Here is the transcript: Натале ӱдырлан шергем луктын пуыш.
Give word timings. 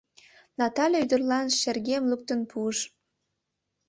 Натале 0.59 0.97
ӱдырлан 1.03 1.47
шергем 1.59 2.03
луктын 2.11 2.39
пуыш. 2.49 2.77